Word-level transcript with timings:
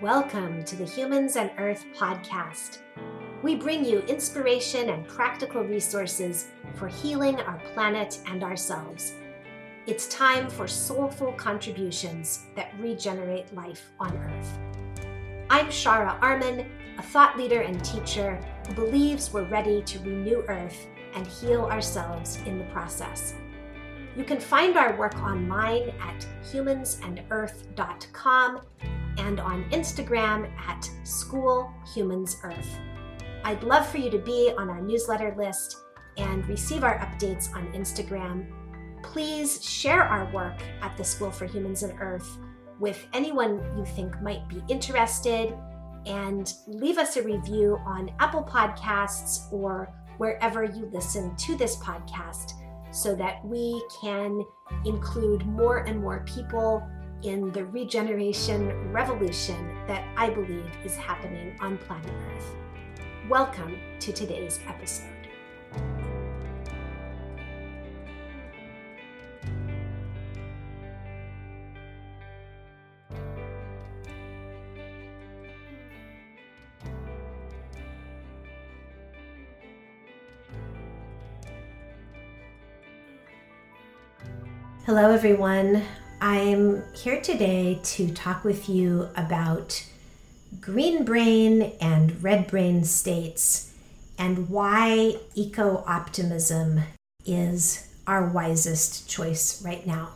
Welcome 0.00 0.64
to 0.64 0.74
the 0.74 0.84
Humans 0.84 1.36
and 1.36 1.52
Earth 1.56 1.84
podcast. 1.94 2.78
We 3.42 3.54
bring 3.54 3.84
you 3.84 4.00
inspiration 4.00 4.90
and 4.90 5.06
practical 5.06 5.62
resources 5.62 6.48
for 6.74 6.88
healing 6.88 7.38
our 7.38 7.60
planet 7.72 8.18
and 8.26 8.42
ourselves. 8.42 9.12
It's 9.86 10.08
time 10.08 10.50
for 10.50 10.66
soulful 10.66 11.30
contributions 11.34 12.46
that 12.56 12.74
regenerate 12.80 13.54
life 13.54 13.92
on 14.00 14.16
Earth. 14.16 14.58
I'm 15.48 15.66
Shara 15.66 16.18
Arman, 16.18 16.66
a 16.98 17.02
thought 17.02 17.38
leader 17.38 17.60
and 17.60 17.84
teacher 17.84 18.40
who 18.66 18.74
believes 18.74 19.32
we're 19.32 19.44
ready 19.44 19.80
to 19.82 20.00
renew 20.00 20.42
Earth 20.48 20.88
and 21.14 21.24
heal 21.24 21.66
ourselves 21.66 22.40
in 22.46 22.58
the 22.58 22.64
process. 22.64 23.34
You 24.16 24.24
can 24.24 24.40
find 24.40 24.76
our 24.76 24.96
work 24.96 25.14
online 25.22 25.90
at 26.00 26.26
humansandearth.com 26.42 28.60
and 29.18 29.40
on 29.40 29.68
Instagram 29.70 30.50
at 30.58 30.88
School 31.04 31.72
Humans 31.94 32.38
Earth. 32.42 32.78
I'd 33.44 33.62
love 33.62 33.86
for 33.86 33.98
you 33.98 34.10
to 34.10 34.18
be 34.18 34.52
on 34.56 34.70
our 34.70 34.80
newsletter 34.80 35.34
list 35.36 35.78
and 36.16 36.46
receive 36.48 36.84
our 36.84 36.98
updates 36.98 37.54
on 37.54 37.72
Instagram. 37.72 38.46
Please 39.02 39.62
share 39.62 40.02
our 40.02 40.30
work 40.32 40.62
at 40.80 40.96
the 40.96 41.04
School 41.04 41.30
for 41.30 41.44
Humans 41.44 41.82
and 41.82 41.98
Earth 42.00 42.38
with 42.80 43.06
anyone 43.12 43.62
you 43.76 43.84
think 43.84 44.20
might 44.22 44.48
be 44.48 44.62
interested 44.68 45.54
and 46.06 46.54
leave 46.66 46.98
us 46.98 47.16
a 47.16 47.22
review 47.22 47.78
on 47.86 48.10
Apple 48.18 48.42
Podcasts 48.42 49.52
or 49.52 49.92
wherever 50.18 50.64
you 50.64 50.88
listen 50.92 51.34
to 51.36 51.56
this 51.56 51.76
podcast 51.76 52.52
so 52.92 53.14
that 53.16 53.44
we 53.44 53.82
can 54.00 54.44
include 54.84 55.44
more 55.46 55.78
and 55.78 56.00
more 56.00 56.24
people 56.26 56.86
in 57.22 57.52
the 57.52 57.64
regeneration 57.66 58.92
revolution 58.92 59.76
that 59.86 60.06
I 60.16 60.30
believe 60.30 60.70
is 60.84 60.96
happening 60.96 61.56
on 61.60 61.78
planet 61.78 62.10
Earth. 62.34 62.56
Welcome 63.28 63.78
to 64.00 64.12
today's 64.12 64.60
episode. 64.66 65.08
Hello, 84.86 85.10
everyone. 85.10 85.82
I'm 86.26 86.82
here 86.94 87.20
today 87.20 87.80
to 87.82 88.10
talk 88.10 88.44
with 88.44 88.66
you 88.66 89.10
about 89.14 89.86
green 90.58 91.04
brain 91.04 91.74
and 91.82 92.22
red 92.22 92.46
brain 92.46 92.84
states 92.84 93.74
and 94.16 94.48
why 94.48 95.18
eco 95.34 95.84
optimism 95.86 96.80
is 97.26 97.86
our 98.06 98.26
wisest 98.26 99.06
choice 99.06 99.62
right 99.62 99.86
now. 99.86 100.12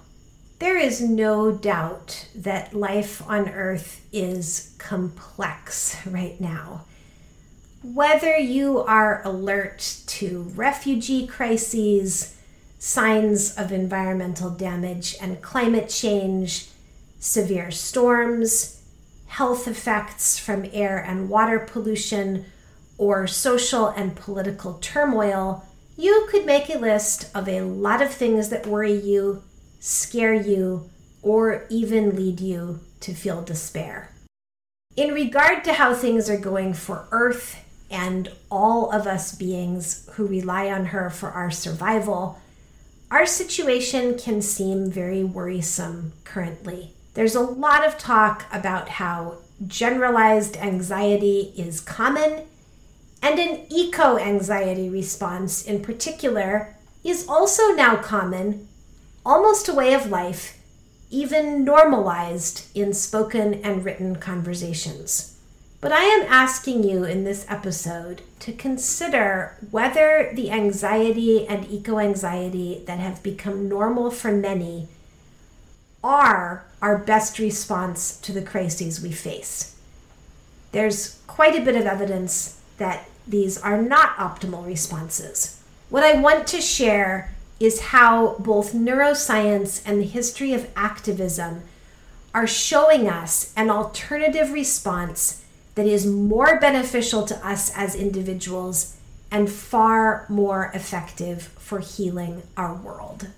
There 0.60 0.78
is 0.78 1.02
no 1.02 1.52
doubt 1.52 2.30
that 2.34 2.72
life 2.72 3.20
on 3.28 3.50
Earth 3.50 4.02
is 4.10 4.74
complex 4.78 6.06
right 6.06 6.40
now. 6.40 6.86
Whether 7.82 8.34
you 8.38 8.78
are 8.78 9.20
alert 9.26 9.98
to 10.06 10.50
refugee 10.56 11.26
crises, 11.26 12.37
signs 12.78 13.54
of 13.56 13.72
environmental 13.72 14.50
damage 14.50 15.16
and 15.20 15.42
climate 15.42 15.88
change, 15.88 16.68
severe 17.18 17.70
storms, 17.70 18.82
health 19.26 19.68
effects 19.68 20.38
from 20.38 20.68
air 20.72 20.98
and 20.98 21.28
water 21.28 21.58
pollution, 21.58 22.44
or 22.96 23.26
social 23.26 23.88
and 23.88 24.16
political 24.16 24.74
turmoil, 24.74 25.64
you 25.96 26.26
could 26.30 26.46
make 26.46 26.68
a 26.68 26.78
list 26.78 27.34
of 27.34 27.48
a 27.48 27.60
lot 27.60 28.02
of 28.02 28.12
things 28.12 28.48
that 28.48 28.66
worry 28.66 28.92
you, 28.92 29.42
scare 29.80 30.34
you, 30.34 30.88
or 31.22 31.66
even 31.70 32.16
lead 32.16 32.40
you 32.40 32.80
to 33.00 33.12
feel 33.14 33.42
despair. 33.42 34.12
In 34.96 35.14
regard 35.14 35.62
to 35.64 35.74
how 35.74 35.94
things 35.94 36.28
are 36.28 36.38
going 36.38 36.74
for 36.74 37.06
Earth 37.12 37.64
and 37.90 38.28
all 38.50 38.90
of 38.90 39.06
us 39.06 39.34
beings 39.34 40.08
who 40.14 40.26
rely 40.26 40.70
on 40.70 40.86
her 40.86 41.08
for 41.08 41.30
our 41.30 41.50
survival, 41.50 42.40
our 43.10 43.24
situation 43.24 44.18
can 44.18 44.42
seem 44.42 44.90
very 44.90 45.24
worrisome 45.24 46.12
currently. 46.24 46.92
There's 47.14 47.34
a 47.34 47.40
lot 47.40 47.86
of 47.86 47.96
talk 47.96 48.44
about 48.52 48.88
how 48.90 49.38
generalized 49.66 50.56
anxiety 50.56 51.52
is 51.56 51.80
common, 51.80 52.46
and 53.22 53.38
an 53.38 53.66
eco 53.70 54.18
anxiety 54.18 54.88
response 54.88 55.64
in 55.64 55.82
particular 55.82 56.76
is 57.02 57.26
also 57.26 57.72
now 57.72 57.96
common, 57.96 58.68
almost 59.24 59.68
a 59.68 59.74
way 59.74 59.94
of 59.94 60.10
life, 60.10 60.58
even 61.10 61.64
normalized 61.64 62.66
in 62.76 62.92
spoken 62.92 63.54
and 63.64 63.84
written 63.84 64.16
conversations. 64.16 65.37
But 65.80 65.92
I 65.92 66.02
am 66.02 66.26
asking 66.28 66.82
you 66.82 67.04
in 67.04 67.22
this 67.22 67.46
episode 67.48 68.22
to 68.40 68.52
consider 68.52 69.56
whether 69.70 70.32
the 70.34 70.50
anxiety 70.50 71.46
and 71.46 71.70
eco 71.70 72.00
anxiety 72.00 72.82
that 72.86 72.98
have 72.98 73.22
become 73.22 73.68
normal 73.68 74.10
for 74.10 74.32
many 74.32 74.88
are 76.02 76.64
our 76.82 76.98
best 76.98 77.38
response 77.38 78.16
to 78.22 78.32
the 78.32 78.42
crises 78.42 79.00
we 79.00 79.12
face. 79.12 79.76
There's 80.72 81.20
quite 81.28 81.56
a 81.56 81.64
bit 81.64 81.76
of 81.76 81.86
evidence 81.86 82.60
that 82.78 83.08
these 83.26 83.56
are 83.56 83.80
not 83.80 84.16
optimal 84.16 84.66
responses. 84.66 85.62
What 85.90 86.02
I 86.02 86.20
want 86.20 86.48
to 86.48 86.60
share 86.60 87.32
is 87.60 87.80
how 87.80 88.36
both 88.40 88.72
neuroscience 88.72 89.80
and 89.86 90.00
the 90.00 90.06
history 90.06 90.52
of 90.52 90.70
activism 90.74 91.62
are 92.34 92.48
showing 92.48 93.08
us 93.08 93.52
an 93.56 93.70
alternative 93.70 94.52
response 94.52 95.44
that 95.78 95.86
is 95.86 96.04
more 96.04 96.58
beneficial 96.58 97.24
to 97.24 97.46
us 97.46 97.70
as 97.76 97.94
individuals 97.94 98.96
and 99.30 99.48
far 99.48 100.26
more 100.28 100.72
effective 100.74 101.42
for 101.56 101.78
healing 101.78 102.42
our 102.56 102.74
world. 102.74 103.28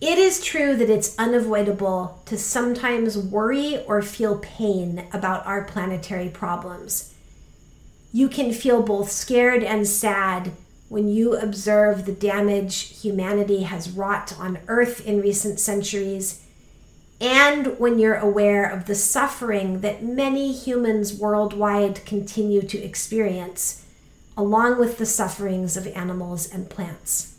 It 0.00 0.16
is 0.16 0.42
true 0.42 0.74
that 0.76 0.88
it's 0.88 1.14
unavoidable 1.18 2.22
to 2.24 2.38
sometimes 2.38 3.18
worry 3.18 3.84
or 3.84 4.00
feel 4.00 4.38
pain 4.38 5.06
about 5.12 5.44
our 5.44 5.64
planetary 5.64 6.30
problems. 6.30 7.12
You 8.10 8.30
can 8.30 8.54
feel 8.54 8.82
both 8.82 9.10
scared 9.10 9.62
and 9.62 9.86
sad 9.86 10.52
when 10.88 11.08
you 11.08 11.36
observe 11.36 12.06
the 12.06 12.12
damage 12.12 13.02
humanity 13.02 13.64
has 13.64 13.90
wrought 13.90 14.34
on 14.40 14.60
Earth 14.66 15.06
in 15.06 15.20
recent 15.20 15.60
centuries 15.60 16.42
and 17.20 17.78
when 17.78 17.98
you're 17.98 18.14
aware 18.14 18.64
of 18.64 18.86
the 18.86 18.94
suffering 18.94 19.80
that 19.80 20.02
many 20.02 20.52
humans 20.52 21.12
worldwide 21.12 22.04
continue 22.06 22.62
to 22.62 22.78
experience, 22.78 23.84
along 24.36 24.78
with 24.78 24.96
the 24.96 25.06
sufferings 25.06 25.76
of 25.76 25.86
animals 25.88 26.50
and 26.50 26.70
plants. 26.70 27.36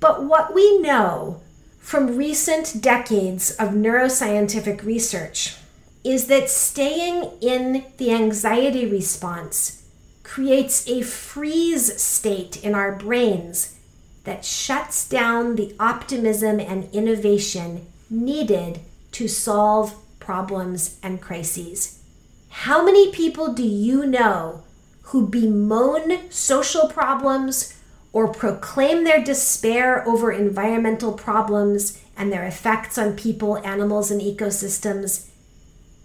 But 0.00 0.24
what 0.24 0.52
we 0.52 0.80
know 0.80 1.40
from 1.78 2.16
recent 2.16 2.82
decades 2.82 3.52
of 3.52 3.70
neuroscientific 3.70 4.84
research 4.84 5.56
is 6.02 6.26
that 6.26 6.50
staying 6.50 7.30
in 7.40 7.84
the 7.98 8.10
anxiety 8.10 8.86
response 8.86 9.86
creates 10.22 10.88
a 10.88 11.02
freeze 11.02 12.00
state 12.02 12.62
in 12.64 12.74
our 12.74 12.92
brains 12.96 13.76
that 14.24 14.44
shuts 14.44 15.06
down 15.08 15.54
the 15.54 15.74
optimism 15.78 16.58
and 16.58 16.92
innovation 16.92 17.86
needed 18.10 18.80
to 19.12 19.28
solve 19.28 19.94
problems 20.18 20.98
and 21.02 21.20
crises. 21.20 22.00
How 22.48 22.84
many 22.84 23.12
people 23.12 23.52
do 23.52 23.62
you 23.62 24.06
know 24.06 24.62
who 25.02 25.28
bemoan 25.28 26.30
social 26.30 26.88
problems 26.88 27.78
or 28.12 28.28
proclaim 28.28 29.04
their 29.04 29.22
despair 29.22 30.06
over 30.08 30.32
environmental 30.32 31.12
problems 31.12 32.00
and 32.16 32.32
their 32.32 32.44
effects 32.44 32.96
on 32.96 33.16
people, 33.16 33.58
animals, 33.66 34.10
and 34.10 34.20
ecosystems, 34.20 35.28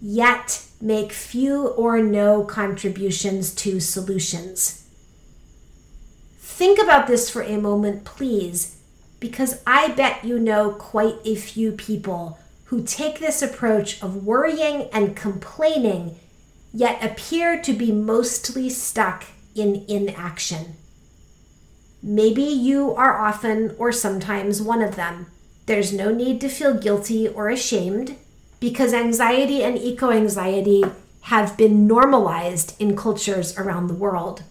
yet 0.00 0.64
make 0.80 1.12
few 1.12 1.68
or 1.68 2.02
no 2.02 2.44
contributions 2.44 3.54
to 3.54 3.80
solutions? 3.80 4.84
Think 6.60 6.78
about 6.78 7.06
this 7.06 7.30
for 7.30 7.40
a 7.40 7.56
moment, 7.56 8.04
please, 8.04 8.76
because 9.18 9.62
I 9.66 9.92
bet 9.92 10.26
you 10.26 10.38
know 10.38 10.72
quite 10.72 11.16
a 11.24 11.34
few 11.34 11.72
people 11.72 12.38
who 12.64 12.82
take 12.82 13.18
this 13.18 13.40
approach 13.40 14.02
of 14.02 14.26
worrying 14.26 14.90
and 14.92 15.16
complaining, 15.16 16.16
yet 16.70 17.02
appear 17.02 17.62
to 17.62 17.72
be 17.72 17.92
mostly 17.92 18.68
stuck 18.68 19.24
in 19.54 19.86
inaction. 19.88 20.74
Maybe 22.02 22.42
you 22.42 22.94
are 22.94 23.18
often 23.18 23.74
or 23.78 23.90
sometimes 23.90 24.60
one 24.60 24.82
of 24.82 24.96
them. 24.96 25.28
There's 25.64 25.94
no 25.94 26.12
need 26.12 26.42
to 26.42 26.50
feel 26.50 26.74
guilty 26.74 27.26
or 27.26 27.48
ashamed. 27.48 28.16
because 28.60 28.92
anxiety 28.92 29.62
and 29.64 29.78
eco 29.78 30.10
anxiety 30.10 30.84
have 31.22 31.56
been 31.56 31.86
normalized 31.86 32.78
in 32.78 32.94
cultures 32.94 33.56
around 33.56 33.86
the 33.86 33.94
world. 33.94 34.42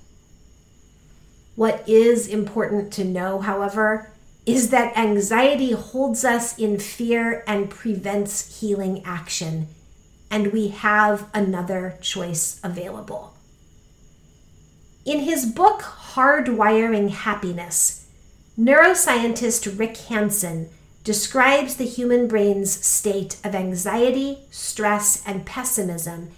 What 1.60 1.84
is 1.90 2.26
important 2.26 2.94
to 2.94 3.04
know, 3.04 3.42
however, 3.42 4.14
is 4.46 4.70
that 4.70 4.98
anxiety 4.98 5.74
holds 5.74 6.24
us 6.24 6.58
in 6.58 6.80
fear 6.80 7.44
and 7.46 7.70
prevents 7.70 8.62
healing 8.62 9.04
action, 9.04 9.68
and 10.32 10.54
we 10.54 10.70
have 10.70 11.30
another 11.34 11.98
choice 12.00 12.62
available. 12.64 13.34
In 15.04 15.20
his 15.20 15.46
book, 15.46 15.82
Hardwiring 15.82 17.10
Happiness, 17.10 18.08
neuroscientist 18.58 19.78
Rick 19.78 19.98
Hanson 19.98 20.70
describes 21.04 21.76
the 21.76 21.84
human 21.84 22.30
brain's 22.30 22.72
state 22.72 23.36
of 23.44 23.54
anxiety, 23.54 24.46
stress, 24.50 25.28
and 25.28 25.46
pessimism 25.46 26.32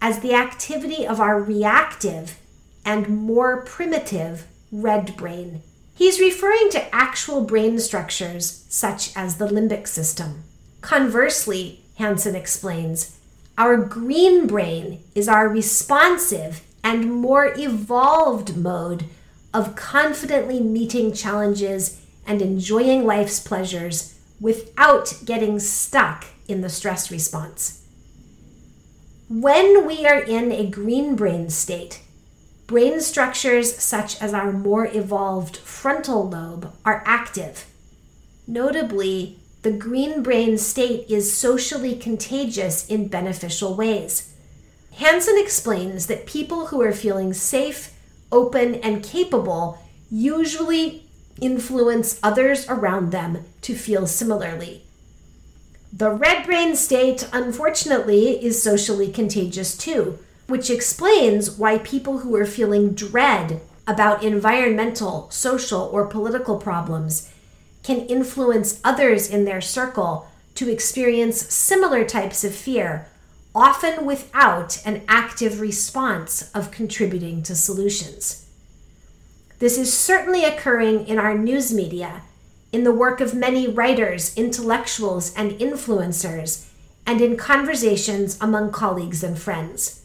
as 0.00 0.20
the 0.20 0.34
activity 0.34 1.04
of 1.04 1.18
our 1.18 1.42
reactive 1.42 2.38
and 2.84 3.08
more 3.08 3.62
primitive 3.62 4.46
red 4.72 5.16
brain. 5.16 5.62
He's 5.94 6.20
referring 6.20 6.70
to 6.70 6.94
actual 6.94 7.42
brain 7.42 7.78
structures 7.78 8.64
such 8.68 9.14
as 9.16 9.36
the 9.36 9.46
limbic 9.46 9.86
system. 9.86 10.44
Conversely, 10.80 11.80
Hanson 11.96 12.34
explains, 12.34 13.18
our 13.58 13.76
green 13.76 14.46
brain 14.46 15.02
is 15.14 15.28
our 15.28 15.48
responsive 15.48 16.62
and 16.82 17.12
more 17.12 17.52
evolved 17.58 18.56
mode 18.56 19.04
of 19.52 19.76
confidently 19.76 20.60
meeting 20.60 21.12
challenges 21.12 22.00
and 22.26 22.40
enjoying 22.40 23.04
life's 23.04 23.40
pleasures 23.40 24.18
without 24.40 25.12
getting 25.26 25.58
stuck 25.58 26.24
in 26.48 26.62
the 26.62 26.68
stress 26.68 27.10
response. 27.10 27.84
When 29.28 29.86
we 29.86 30.06
are 30.06 30.20
in 30.20 30.50
a 30.50 30.68
green 30.68 31.14
brain 31.14 31.50
state, 31.50 32.00
brain 32.70 33.00
structures 33.00 33.76
such 33.82 34.22
as 34.22 34.32
our 34.32 34.52
more 34.52 34.86
evolved 34.86 35.56
frontal 35.56 36.28
lobe 36.28 36.72
are 36.84 37.02
active. 37.04 37.66
Notably, 38.46 39.40
the 39.62 39.72
green 39.72 40.22
brain 40.22 40.56
state 40.56 41.10
is 41.10 41.36
socially 41.36 41.96
contagious 41.96 42.86
in 42.86 43.08
beneficial 43.08 43.74
ways. 43.74 44.32
Hanson 44.92 45.34
explains 45.36 46.06
that 46.06 46.26
people 46.26 46.66
who 46.66 46.80
are 46.80 46.92
feeling 46.92 47.32
safe, 47.32 47.92
open, 48.30 48.76
and 48.76 49.02
capable 49.02 49.76
usually 50.08 51.08
influence 51.40 52.20
others 52.22 52.66
around 52.68 53.10
them 53.10 53.46
to 53.62 53.74
feel 53.74 54.06
similarly. 54.06 54.84
The 55.92 56.10
red 56.10 56.46
brain 56.46 56.76
state, 56.76 57.28
unfortunately, 57.32 58.44
is 58.44 58.62
socially 58.62 59.10
contagious 59.10 59.76
too, 59.76 60.20
which 60.50 60.70
explains 60.70 61.50
why 61.50 61.78
people 61.78 62.18
who 62.18 62.34
are 62.36 62.46
feeling 62.46 62.92
dread 62.92 63.60
about 63.86 64.22
environmental, 64.22 65.30
social, 65.30 65.88
or 65.92 66.06
political 66.06 66.58
problems 66.58 67.32
can 67.82 68.06
influence 68.06 68.80
others 68.84 69.30
in 69.30 69.44
their 69.44 69.60
circle 69.60 70.28
to 70.54 70.68
experience 70.68 71.52
similar 71.52 72.04
types 72.04 72.44
of 72.44 72.54
fear, 72.54 73.08
often 73.54 74.04
without 74.04 74.84
an 74.84 75.02
active 75.08 75.60
response 75.60 76.50
of 76.52 76.70
contributing 76.70 77.42
to 77.42 77.54
solutions. 77.54 78.46
This 79.58 79.78
is 79.78 79.92
certainly 79.92 80.44
occurring 80.44 81.06
in 81.06 81.18
our 81.18 81.36
news 81.36 81.72
media, 81.72 82.22
in 82.72 82.84
the 82.84 82.92
work 82.92 83.20
of 83.20 83.34
many 83.34 83.66
writers, 83.66 84.36
intellectuals, 84.36 85.34
and 85.34 85.52
influencers, 85.52 86.68
and 87.06 87.20
in 87.20 87.36
conversations 87.36 88.38
among 88.40 88.70
colleagues 88.70 89.24
and 89.24 89.38
friends. 89.38 89.99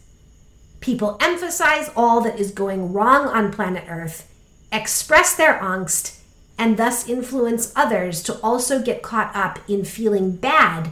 People 0.85 1.17
emphasize 1.19 1.89
all 1.95 2.21
that 2.21 2.39
is 2.39 2.51
going 2.51 2.93
wrong 2.93 3.25
on 3.25 3.51
planet 3.51 3.85
Earth, 3.89 4.31
express 4.71 5.35
their 5.35 5.55
angst, 5.55 6.19
and 6.59 6.77
thus 6.77 7.09
influence 7.09 7.73
others 7.75 8.21
to 8.21 8.39
also 8.41 8.79
get 8.83 9.01
caught 9.01 9.35
up 9.35 9.57
in 9.67 9.83
feeling 9.83 10.35
bad, 10.35 10.91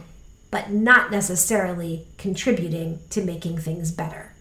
but 0.50 0.72
not 0.72 1.12
necessarily 1.12 2.08
contributing 2.18 2.98
to 3.10 3.22
making 3.22 3.58
things 3.58 3.92
better. 3.92 4.32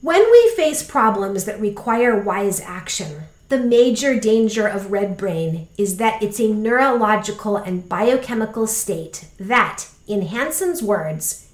When 0.00 0.28
we 0.32 0.52
face 0.56 0.82
problems 0.82 1.44
that 1.44 1.60
require 1.60 2.20
wise 2.20 2.60
action, 2.60 3.28
the 3.50 3.60
major 3.60 4.18
danger 4.18 4.66
of 4.66 4.90
red 4.90 5.16
brain 5.16 5.68
is 5.78 5.98
that 5.98 6.20
it's 6.20 6.40
a 6.40 6.52
neurological 6.52 7.56
and 7.56 7.88
biochemical 7.88 8.66
state 8.66 9.26
that, 9.38 9.86
in 10.08 10.22
Hanson's 10.22 10.82
words, 10.82 11.51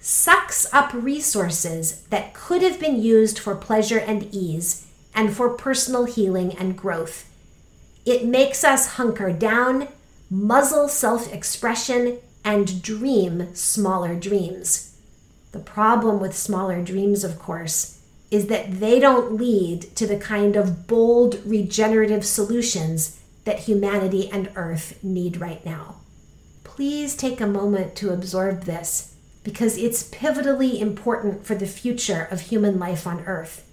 sucks 0.00 0.72
up 0.72 0.92
resources 0.94 2.02
that 2.08 2.32
could 2.32 2.62
have 2.62 2.80
been 2.80 3.00
used 3.00 3.38
for 3.38 3.54
pleasure 3.54 3.98
and 3.98 4.34
ease 4.34 4.86
and 5.14 5.36
for 5.36 5.50
personal 5.50 6.04
healing 6.06 6.56
and 6.56 6.76
growth. 6.76 7.28
It 8.06 8.24
makes 8.24 8.64
us 8.64 8.94
hunker 8.96 9.30
down, 9.32 9.88
muzzle 10.30 10.88
self 10.88 11.32
expression, 11.32 12.18
and 12.44 12.82
dream 12.82 13.54
smaller 13.54 14.14
dreams. 14.14 14.96
The 15.52 15.58
problem 15.58 16.20
with 16.20 16.36
smaller 16.36 16.82
dreams, 16.82 17.24
of 17.24 17.38
course, 17.38 18.00
is 18.30 18.46
that 18.46 18.80
they 18.80 19.00
don't 19.00 19.34
lead 19.34 19.94
to 19.96 20.06
the 20.06 20.16
kind 20.16 20.56
of 20.56 20.86
bold 20.86 21.40
regenerative 21.44 22.24
solutions 22.24 23.20
that 23.44 23.60
humanity 23.60 24.30
and 24.30 24.50
Earth 24.54 25.02
need 25.02 25.38
right 25.38 25.64
now. 25.66 25.96
Please 26.62 27.16
take 27.16 27.40
a 27.40 27.46
moment 27.46 27.96
to 27.96 28.12
absorb 28.12 28.62
this 28.64 29.09
because 29.42 29.78
it's 29.78 30.08
pivotally 30.10 30.80
important 30.80 31.44
for 31.46 31.54
the 31.54 31.66
future 31.66 32.28
of 32.30 32.40
human 32.40 32.78
life 32.78 33.06
on 33.06 33.24
Earth. 33.24 33.66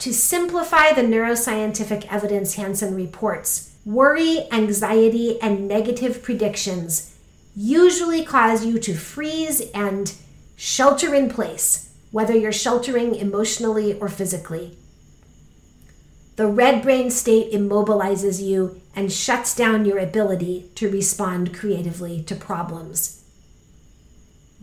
To 0.00 0.12
simplify 0.12 0.92
the 0.92 1.02
neuroscientific 1.02 2.06
evidence 2.06 2.54
Hanson 2.54 2.94
reports, 2.94 3.76
worry, 3.84 4.46
anxiety, 4.52 5.40
and 5.40 5.66
negative 5.66 6.22
predictions 6.22 7.16
usually 7.56 8.24
cause 8.24 8.64
you 8.64 8.78
to 8.78 8.94
freeze 8.94 9.60
and 9.72 10.14
shelter 10.56 11.14
in 11.14 11.28
place 11.28 11.88
whether 12.10 12.34
you're 12.34 12.52
sheltering 12.52 13.14
emotionally 13.14 13.98
or 13.98 14.08
physically. 14.08 14.76
The 16.36 16.46
red 16.46 16.82
brain 16.82 17.10
state 17.10 17.52
immobilizes 17.52 18.42
you 18.42 18.80
and 18.94 19.12
shuts 19.12 19.54
down 19.54 19.84
your 19.84 19.98
ability 19.98 20.70
to 20.76 20.90
respond 20.90 21.54
creatively 21.54 22.22
to 22.24 22.34
problems. 22.34 23.17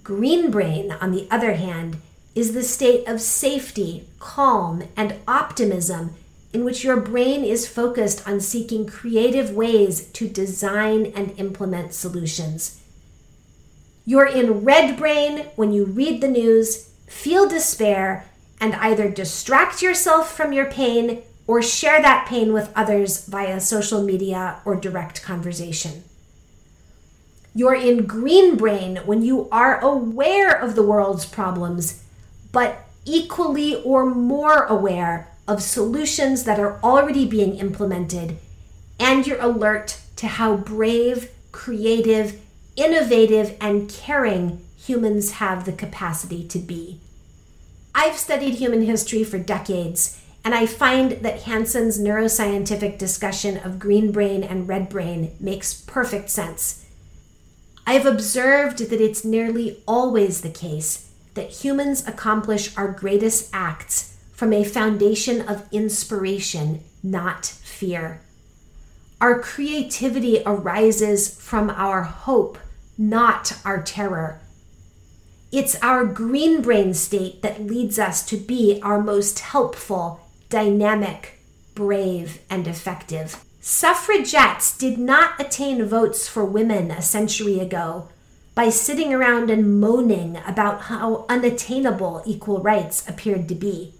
Green 0.05 0.51
brain, 0.51 0.93
on 1.01 1.11
the 1.11 1.27
other 1.29 1.55
hand, 1.55 1.97
is 2.35 2.53
the 2.53 2.63
state 2.63 3.05
of 3.07 3.19
safety, 3.19 4.07
calm, 4.19 4.83
and 4.95 5.15
optimism 5.27 6.13
in 6.53 6.63
which 6.63 6.83
your 6.83 7.01
brain 7.01 7.43
is 7.43 7.67
focused 7.67 8.25
on 8.25 8.39
seeking 8.39 8.85
creative 8.85 9.51
ways 9.51 10.05
to 10.11 10.29
design 10.29 11.11
and 11.15 11.37
implement 11.37 11.93
solutions. 11.93 12.81
You're 14.05 14.27
in 14.27 14.63
red 14.63 14.95
brain 14.95 15.47
when 15.55 15.73
you 15.73 15.85
read 15.85 16.21
the 16.21 16.29
news 16.29 16.91
feel 17.07 17.49
despair, 17.49 18.29
and 18.61 18.75
either 18.75 19.09
distract 19.09 19.81
yourself 19.81 20.31
from 20.35 20.53
your 20.53 20.69
pain 20.69 21.23
or 21.47 21.61
share 21.61 22.01
that 22.01 22.27
pain 22.27 22.53
with 22.53 22.71
others 22.75 23.25
via 23.25 23.59
social 23.59 24.03
media 24.03 24.59
or 24.65 24.75
direct 24.75 25.23
conversation. 25.23 26.03
You're 27.57 27.73
in 27.73 28.05
green 28.05 28.57
brain 28.57 28.97
when 29.05 29.21
you 29.21 29.47
are 29.49 29.79
aware 29.79 30.51
of 30.51 30.75
the 30.75 30.83
world's 30.83 31.25
problems, 31.25 32.03
but 32.51 32.85
equally 33.05 33.81
or 33.81 34.05
more 34.05 34.65
aware 34.65 35.31
of 35.47 35.63
solutions 35.63 36.43
that 36.43 36.59
are 36.59 36.77
already 36.83 37.25
being 37.25 37.55
implemented, 37.55 38.37
and 38.99 39.25
you're 39.25 39.39
alert 39.39 40.01
to 40.17 40.27
how 40.27 40.57
brave, 40.57 41.31
creative, 41.53 42.41
innovative, 42.75 43.55
and 43.61 43.89
caring 43.89 44.61
humans 44.77 45.33
have 45.33 45.63
the 45.63 45.71
capacity 45.71 46.45
to 46.49 46.59
be. 46.59 46.99
I've 47.93 48.17
studied 48.17 48.55
human 48.55 48.81
history 48.81 49.23
for 49.23 49.39
decades, 49.39 50.21
and 50.43 50.53
I 50.53 50.65
find 50.65 51.11
that 51.23 51.43
Hanson's 51.43 51.97
neuroscientific 51.97 52.97
discussion 52.97 53.55
of 53.55 53.79
green 53.79 54.11
brain 54.11 54.43
and 54.43 54.67
red 54.67 54.89
brain 54.89 55.31
makes 55.39 55.73
perfect 55.73 56.29
sense. 56.29 56.84
I've 57.87 58.05
observed 58.05 58.89
that 58.89 59.01
it's 59.01 59.23
nearly 59.23 59.83
always 59.87 60.41
the 60.41 60.49
case 60.49 61.11
that 61.35 61.63
humans 61.63 62.07
accomplish 62.07 62.75
our 62.77 62.91
greatest 62.91 63.49
acts 63.53 64.17
from 64.33 64.51
a 64.53 64.63
foundation 64.63 65.41
of 65.41 65.67
inspiration, 65.71 66.83
not 67.03 67.45
fear. 67.45 68.21
Our 69.21 69.39
creativity 69.39 70.41
arises 70.45 71.39
from 71.39 71.69
our 71.69 72.03
hope, 72.03 72.57
not 72.97 73.53
our 73.63 73.81
terror. 73.81 74.41
It's 75.51 75.81
our 75.81 76.05
green 76.05 76.61
brain 76.61 76.93
state 76.93 77.41
that 77.43 77.61
leads 77.61 77.99
us 77.99 78.25
to 78.25 78.37
be 78.37 78.79
our 78.81 79.01
most 79.01 79.39
helpful, 79.39 80.21
dynamic, 80.49 81.39
brave, 81.75 82.39
and 82.49 82.67
effective. 82.67 83.43
Suffragettes 83.67 84.77
did 84.77 84.99
not 84.99 85.41
attain 85.41 85.83
votes 85.87 86.27
for 86.27 86.45
women 86.45 86.91
a 86.91 87.01
century 87.01 87.59
ago, 87.59 88.09
by 88.53 88.69
sitting 88.69 89.11
around 89.11 89.49
and 89.49 89.79
moaning 89.79 90.37
about 90.45 90.81
how 90.81 91.25
unattainable 91.29 92.21
equal 92.27 92.59
rights 92.61 93.09
appeared 93.09 93.49
to 93.49 93.55
be. 93.55 93.95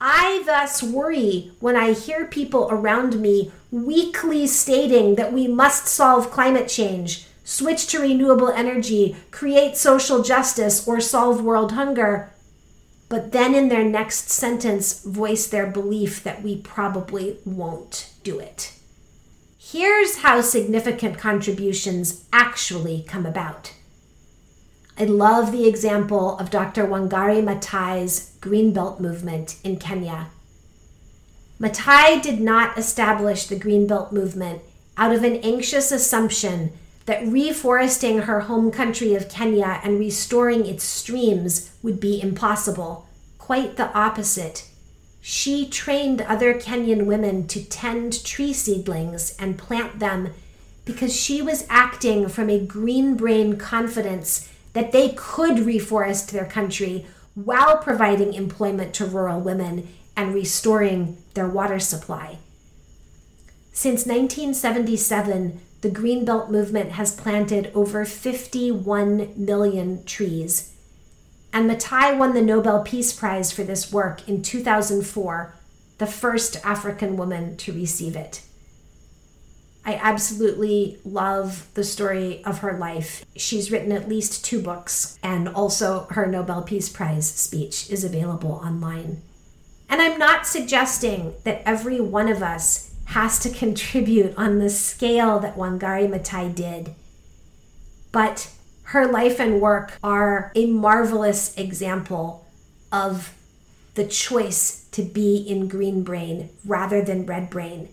I 0.00 0.42
thus 0.46 0.82
worry 0.82 1.52
when 1.60 1.76
I 1.76 1.92
hear 1.92 2.24
people 2.24 2.66
around 2.70 3.20
me 3.20 3.52
weakly 3.70 4.46
stating 4.46 5.16
that 5.16 5.34
we 5.34 5.46
must 5.46 5.86
solve 5.86 6.30
climate 6.30 6.68
change, 6.68 7.26
switch 7.44 7.88
to 7.88 8.00
renewable 8.00 8.48
energy, 8.48 9.16
create 9.30 9.76
social 9.76 10.22
justice, 10.22 10.88
or 10.88 10.98
solve 10.98 11.44
world 11.44 11.72
hunger, 11.72 12.32
but 13.10 13.32
then 13.32 13.54
in 13.54 13.68
their 13.68 13.84
next 13.84 14.30
sentence 14.30 15.04
voice 15.04 15.46
their 15.46 15.66
belief 15.66 16.24
that 16.24 16.42
we 16.42 16.56
probably 16.56 17.36
won't 17.44 18.10
do 18.22 18.38
it. 18.38 18.72
Here's 19.70 20.20
how 20.20 20.40
significant 20.40 21.18
contributions 21.18 22.24
actually 22.32 23.04
come 23.06 23.26
about. 23.26 23.74
I 24.96 25.04
love 25.04 25.52
the 25.52 25.68
example 25.68 26.38
of 26.38 26.48
Dr. 26.48 26.86
Wangari 26.86 27.42
Maathai's 27.44 28.32
Greenbelt 28.40 28.98
movement 28.98 29.56
in 29.62 29.76
Kenya. 29.76 30.28
Maathai 31.60 32.22
did 32.22 32.40
not 32.40 32.78
establish 32.78 33.46
the 33.46 33.60
Greenbelt 33.60 34.10
movement 34.10 34.62
out 34.96 35.14
of 35.14 35.22
an 35.22 35.36
anxious 35.42 35.92
assumption 35.92 36.72
that 37.04 37.24
reforesting 37.24 38.24
her 38.24 38.40
home 38.40 38.70
country 38.70 39.14
of 39.14 39.28
Kenya 39.28 39.82
and 39.84 39.98
restoring 39.98 40.64
its 40.64 40.84
streams 40.84 41.70
would 41.82 42.00
be 42.00 42.22
impossible. 42.22 43.06
Quite 43.36 43.76
the 43.76 43.92
opposite. 43.92 44.66
She 45.20 45.68
trained 45.68 46.20
other 46.22 46.54
Kenyan 46.54 47.06
women 47.06 47.46
to 47.48 47.64
tend 47.64 48.24
tree 48.24 48.52
seedlings 48.52 49.36
and 49.38 49.58
plant 49.58 49.98
them 49.98 50.32
because 50.84 51.14
she 51.14 51.42
was 51.42 51.66
acting 51.68 52.28
from 52.28 52.48
a 52.48 52.64
green 52.64 53.14
brain 53.14 53.56
confidence 53.58 54.48
that 54.72 54.92
they 54.92 55.10
could 55.16 55.56
reforest 55.56 56.30
their 56.30 56.46
country 56.46 57.06
while 57.34 57.78
providing 57.78 58.34
employment 58.34 58.94
to 58.94 59.04
rural 59.04 59.40
women 59.40 59.88
and 60.16 60.34
restoring 60.34 61.16
their 61.34 61.48
water 61.48 61.78
supply. 61.78 62.38
Since 63.72 64.06
1977, 64.06 65.60
the 65.82 65.90
Greenbelt 65.90 66.50
movement 66.50 66.92
has 66.92 67.14
planted 67.14 67.70
over 67.74 68.04
51 68.04 69.34
million 69.36 70.04
trees. 70.04 70.74
And 71.52 71.70
Maathai 71.70 72.16
won 72.16 72.34
the 72.34 72.42
Nobel 72.42 72.82
Peace 72.82 73.12
Prize 73.12 73.52
for 73.52 73.62
this 73.62 73.92
work 73.92 74.28
in 74.28 74.42
2004, 74.42 75.54
the 75.98 76.06
first 76.06 76.64
African 76.64 77.16
woman 77.16 77.56
to 77.58 77.72
receive 77.72 78.16
it. 78.16 78.42
I 79.84 79.94
absolutely 79.94 80.98
love 81.02 81.66
the 81.72 81.82
story 81.82 82.44
of 82.44 82.58
her 82.58 82.76
life. 82.76 83.24
She's 83.36 83.70
written 83.70 83.90
at 83.90 84.08
least 84.08 84.44
two 84.44 84.60
books, 84.60 85.18
and 85.22 85.48
also 85.48 86.06
her 86.10 86.26
Nobel 86.26 86.62
Peace 86.62 86.90
Prize 86.90 87.26
speech 87.26 87.88
is 87.88 88.04
available 88.04 88.52
online. 88.52 89.22
And 89.88 90.02
I'm 90.02 90.18
not 90.18 90.46
suggesting 90.46 91.32
that 91.44 91.62
every 91.64 92.00
one 92.00 92.28
of 92.28 92.42
us 92.42 92.92
has 93.06 93.38
to 93.38 93.50
contribute 93.64 94.36
on 94.36 94.58
the 94.58 94.68
scale 94.68 95.38
that 95.40 95.56
Wangari 95.56 96.06
Maathai 96.06 96.54
did. 96.54 96.94
But 98.12 98.50
her 98.88 99.06
life 99.06 99.38
and 99.38 99.60
work 99.60 99.92
are 100.02 100.50
a 100.54 100.64
marvelous 100.64 101.54
example 101.58 102.46
of 102.90 103.34
the 103.94 104.06
choice 104.06 104.86
to 104.92 105.02
be 105.02 105.36
in 105.36 105.68
green 105.68 106.02
brain 106.02 106.48
rather 106.64 107.02
than 107.02 107.26
red 107.26 107.50
brain. 107.50 107.86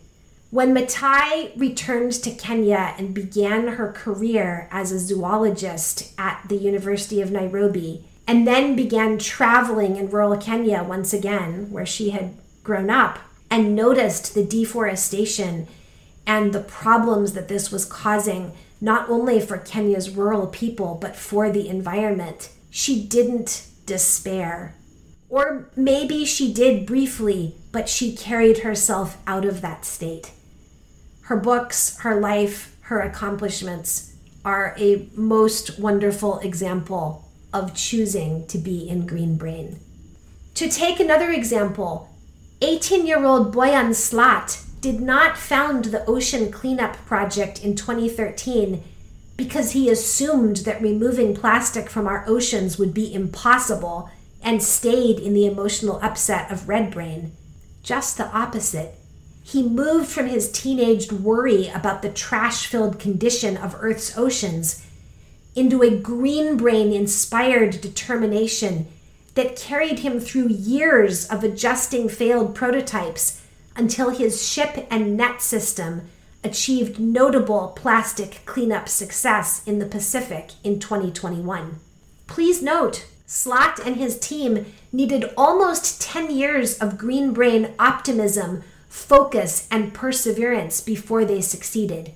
When 0.52 0.74
Maathai 0.74 1.52
returned 1.60 2.14
to 2.14 2.32
Kenya 2.32 2.96
and 2.98 3.14
began 3.14 3.68
her 3.68 3.92
career 3.92 4.70
as 4.72 4.94
a 4.94 5.00
zoologist 5.00 6.14
at 6.18 6.42
the 6.48 6.56
University 6.56 7.20
of 7.20 7.30
Nairobi, 7.30 8.06
and 8.25 8.48
then 8.48 8.78
began 8.78 9.18
traveling 9.18 9.98
in 9.98 10.10
rural 10.10 10.38
Kenya 10.38 10.82
once 10.82 11.12
again, 11.12 11.70
where 11.72 11.86
she 11.86 12.12
had 12.12 12.36
grown 12.64 12.90
up, 12.90 13.20
and 13.52 13.75
noticed 13.75 14.34
the 14.34 14.46
deforestation 14.46 15.68
and 16.25 16.54
the 16.54 16.62
problems 16.62 17.34
that 17.34 17.50
this 17.50 17.70
was 17.70 17.84
causing, 17.84 18.54
not 18.82 19.10
only 19.10 19.39
for 19.39 19.58
Kenya's 19.58 20.10
rural 20.10 20.48
people, 20.48 20.98
but 21.00 21.15
for 21.15 21.51
the 21.51 21.67
environment, 21.70 22.50
she 22.70 23.05
didn't 23.05 23.67
despair. 23.86 24.75
Or 25.29 25.70
maybe 25.75 26.25
she 26.25 26.53
did 26.53 26.86
briefly, 26.86 27.55
but 27.72 27.89
she 27.89 28.15
carried 28.15 28.60
herself 28.60 29.17
out 29.27 29.46
of 29.46 29.62
that 29.62 29.86
state 29.86 30.32
her 31.25 31.36
books, 31.36 31.98
her 32.01 32.20
life, 32.20 32.77
her 32.82 33.01
accomplishments 33.01 34.15
are 34.44 34.75
a 34.77 35.10
most 35.15 35.79
wonderful 35.79 36.38
example 36.39 37.25
of 37.51 37.74
choosing 37.74 38.46
to 38.46 38.60
be 38.60 38.88
in 38.88 39.08
green 39.08 39.36
brain. 39.36 39.79
To 40.53 40.70
take 40.70 41.00
another 41.00 41.32
example, 41.32 42.10
18 42.62 43.08
year 43.08 43.25
old 43.25 43.55
Boyan 43.55 43.96
Slat 43.96 44.62
did 44.86 45.01
not 45.01 45.36
found 45.36 45.86
the 45.86 46.06
Ocean 46.06 46.51
Cleanup 46.51 46.96
Project 47.08 47.63
in 47.63 47.75
2013 47.75 48.84
because 49.36 49.72
he 49.72 49.89
assumed 49.89 50.58
that 50.58 50.80
removing 50.80 51.34
plastic 51.34 51.89
from 51.89 52.06
our 52.06 52.24
oceans 52.27 52.77
would 52.77 52.94
be 52.94 53.12
impossible 53.12 54.12
and 54.44 54.62
stayed 54.62 55.18
in 55.18 55.34
the 55.34 55.48
emotional 55.48 56.00
upset 56.04 56.51
of 56.51 56.70
red 56.70 56.92
brain. 56.92 57.32
Just 57.82 58.18
the 58.18 58.27
opposite 58.27 58.94
he 59.44 59.63
moved 59.63 60.08
from 60.08 60.27
his 60.27 60.51
teenaged 60.51 61.12
worry 61.12 61.68
about 61.70 62.04
the 62.04 62.12
trash 62.12 62.68
filled 62.68 63.00
condition 63.00 63.58
of 63.58 63.75
Earth's 63.80 64.15
oceans 64.15 64.86
into 65.56 65.82
a 65.82 65.98
green 65.98 66.58
brain 66.58 66.94
inspired 66.94 67.82
determination 67.82 68.86
that 69.34 69.56
carried 69.56 70.00
him 70.00 70.20
through 70.20 70.50
years 70.50 71.27
of 71.27 71.44
adjusting 71.44 72.08
failed 72.08 72.54
prototypes 72.54 73.42
until 73.75 74.10
his 74.10 74.48
ship 74.48 74.88
and 74.89 75.17
net 75.17 75.41
system 75.41 76.10
achieved 76.44 77.00
notable 77.00 77.74
plastic 77.75 78.41
cleanup 78.46 78.88
success 78.88 79.65
in 79.65 79.79
the 79.79 79.86
Pacific 79.86 80.51
in 80.63 80.79
2021. 80.79 81.79
Please 82.27 82.62
note, 82.62 83.05
Slat 83.25 83.79
and 83.84 83.96
his 83.96 84.20
team 84.20 84.65
needed 84.91 85.32
almost 85.36 86.01
10 86.01 86.29
years 86.29 86.77
of 86.77 86.98
green 86.98 87.34
brain 87.34 87.74
optimism 87.79 88.63
focus, 88.96 89.67
and 89.70 89.94
perseverance 89.94 90.82
before 90.82 91.25
they 91.25 91.41
succeeded. 91.41 92.13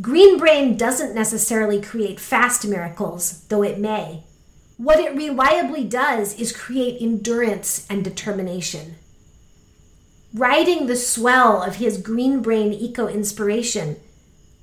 Green 0.00 0.38
brain 0.38 0.76
doesn't 0.76 1.14
necessarily 1.14 1.80
create 1.80 2.20
fast 2.20 2.66
miracles, 2.66 3.44
though 3.48 3.62
it 3.62 3.78
may. 3.78 4.22
What 4.76 5.00
it 5.00 5.16
reliably 5.16 5.84
does 5.84 6.38
is 6.38 6.56
create 6.56 7.02
endurance 7.02 7.86
and 7.90 8.04
determination. 8.04 8.96
Riding 10.36 10.86
the 10.86 10.96
swell 10.96 11.62
of 11.62 11.76
his 11.76 11.96
green 11.96 12.42
brain 12.42 12.70
eco 12.70 13.08
inspiration, 13.08 13.96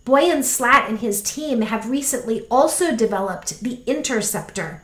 Boyan 0.05 0.43
Slat 0.43 0.87
and 0.87 0.99
his 0.99 1.19
team 1.23 1.61
have 1.61 1.89
recently 1.89 2.45
also 2.51 2.95
developed 2.95 3.61
the 3.61 3.81
Interceptor, 3.87 4.83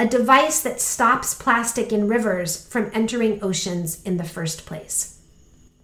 a 0.00 0.04
device 0.04 0.60
that 0.62 0.80
stops 0.80 1.32
plastic 1.32 1.92
in 1.92 2.08
rivers 2.08 2.66
from 2.66 2.90
entering 2.92 3.38
oceans 3.40 4.02
in 4.02 4.16
the 4.16 4.24
first 4.24 4.66
place. 4.66 5.20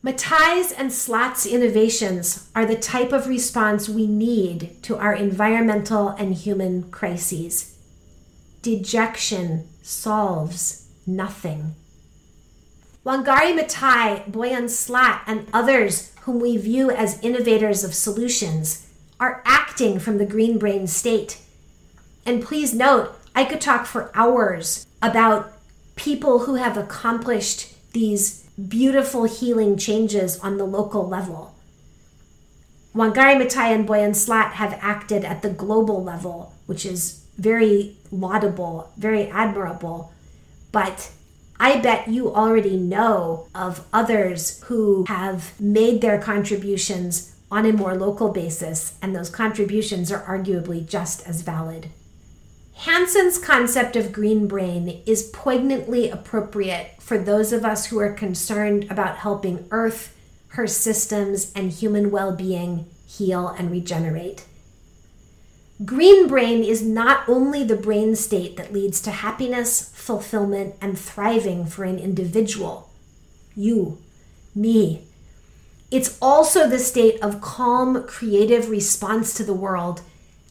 Maathai's 0.02 0.72
and 0.72 0.92
Slat's 0.92 1.46
innovations 1.46 2.50
are 2.52 2.66
the 2.66 2.74
type 2.74 3.12
of 3.12 3.28
response 3.28 3.88
we 3.88 4.08
need 4.08 4.82
to 4.82 4.96
our 4.96 5.14
environmental 5.14 6.08
and 6.08 6.34
human 6.34 6.90
crises. 6.90 7.78
Dejection 8.60 9.68
solves 9.82 10.88
nothing. 11.06 11.76
Wangari 13.04 13.58
Maathai, 13.58 14.30
Boyan 14.30 14.70
Slat, 14.70 15.24
and 15.26 15.48
others 15.52 16.12
whom 16.20 16.38
we 16.38 16.56
view 16.56 16.88
as 16.90 17.20
innovators 17.20 17.82
of 17.82 17.94
solutions 17.94 18.86
are 19.18 19.42
acting 19.44 19.98
from 19.98 20.18
the 20.18 20.26
green 20.26 20.56
brain 20.56 20.86
state. 20.86 21.38
And 22.24 22.42
please 22.42 22.72
note, 22.72 23.18
I 23.34 23.44
could 23.44 23.60
talk 23.60 23.86
for 23.86 24.12
hours 24.14 24.86
about 25.02 25.52
people 25.96 26.40
who 26.40 26.54
have 26.54 26.76
accomplished 26.76 27.74
these 27.92 28.44
beautiful 28.68 29.24
healing 29.24 29.76
changes 29.76 30.38
on 30.38 30.56
the 30.56 30.64
local 30.64 31.08
level. 31.08 31.56
Wangari 32.94 33.34
Maathai 33.34 33.74
and 33.74 33.88
Boyan 33.88 34.14
Slat 34.14 34.52
have 34.52 34.78
acted 34.80 35.24
at 35.24 35.42
the 35.42 35.50
global 35.50 36.04
level, 36.04 36.54
which 36.66 36.86
is 36.86 37.24
very 37.36 37.96
laudable, 38.12 38.92
very 38.96 39.26
admirable. 39.28 40.12
But 40.70 41.10
I 41.62 41.78
bet 41.78 42.08
you 42.08 42.34
already 42.34 42.76
know 42.76 43.46
of 43.54 43.86
others 43.92 44.60
who 44.64 45.04
have 45.06 45.52
made 45.60 46.00
their 46.00 46.20
contributions 46.20 47.36
on 47.52 47.66
a 47.66 47.72
more 47.72 47.94
local 47.94 48.30
basis, 48.30 48.98
and 49.00 49.14
those 49.14 49.30
contributions 49.30 50.10
are 50.10 50.22
arguably 50.22 50.84
just 50.84 51.24
as 51.24 51.42
valid. 51.42 51.90
Hanson's 52.74 53.38
concept 53.38 53.94
of 53.94 54.10
green 54.10 54.48
brain 54.48 55.04
is 55.06 55.30
poignantly 55.32 56.10
appropriate 56.10 56.96
for 56.98 57.16
those 57.16 57.52
of 57.52 57.64
us 57.64 57.86
who 57.86 58.00
are 58.00 58.12
concerned 58.12 58.90
about 58.90 59.18
helping 59.18 59.68
Earth, 59.70 60.16
her 60.48 60.66
systems, 60.66 61.52
and 61.54 61.70
human 61.70 62.10
well 62.10 62.34
being 62.34 62.86
heal 63.06 63.46
and 63.46 63.70
regenerate. 63.70 64.46
Green 65.84 66.28
brain 66.28 66.62
is 66.62 66.82
not 66.82 67.28
only 67.28 67.64
the 67.64 67.76
brain 67.76 68.14
state 68.14 68.56
that 68.56 68.72
leads 68.72 69.00
to 69.00 69.10
happiness, 69.10 69.90
fulfillment, 69.94 70.76
and 70.80 70.98
thriving 70.98 71.66
for 71.66 71.84
an 71.84 71.98
individual, 71.98 72.90
you, 73.56 73.98
me. 74.54 75.06
It's 75.90 76.16
also 76.22 76.68
the 76.68 76.78
state 76.78 77.20
of 77.20 77.40
calm, 77.40 78.04
creative 78.04 78.70
response 78.70 79.34
to 79.34 79.44
the 79.44 79.54
world 79.54 80.02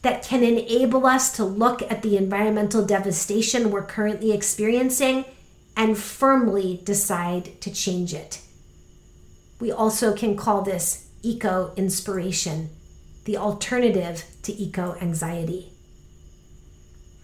that 0.02 0.22
can 0.22 0.42
enable 0.42 1.06
us 1.06 1.34
to 1.36 1.44
look 1.44 1.82
at 1.90 2.02
the 2.02 2.16
environmental 2.16 2.84
devastation 2.84 3.70
we're 3.70 3.82
currently 3.84 4.32
experiencing 4.32 5.24
and 5.76 5.96
firmly 5.96 6.80
decide 6.84 7.60
to 7.60 7.72
change 7.72 8.12
it. 8.12 8.40
We 9.60 9.70
also 9.72 10.14
can 10.14 10.36
call 10.36 10.62
this 10.62 11.06
eco 11.22 11.72
inspiration, 11.76 12.70
the 13.24 13.36
alternative 13.36 14.24
to 14.42 14.52
eco 14.52 14.96
anxiety. 15.00 15.72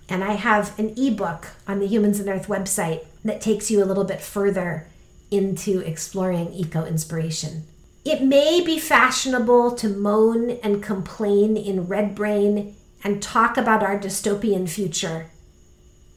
And 0.08 0.24
I 0.24 0.32
have 0.32 0.78
an 0.78 0.94
ebook 0.96 1.48
on 1.66 1.80
the 1.80 1.86
Humans 1.86 2.20
and 2.20 2.28
Earth 2.28 2.48
website 2.48 3.04
that 3.24 3.40
takes 3.40 3.70
you 3.70 3.82
a 3.82 3.86
little 3.86 4.04
bit 4.04 4.20
further 4.20 4.86
into 5.30 5.80
exploring 5.80 6.52
eco 6.52 6.86
inspiration. 6.86 7.64
It 8.04 8.22
may 8.22 8.62
be 8.64 8.78
fashionable 8.78 9.74
to 9.76 9.88
moan 9.88 10.50
and 10.62 10.82
complain 10.82 11.56
in 11.56 11.88
red 11.88 12.14
brain 12.14 12.74
and 13.04 13.22
talk 13.22 13.56
about 13.56 13.82
our 13.82 13.98
dystopian 13.98 14.68
future. 14.68 15.30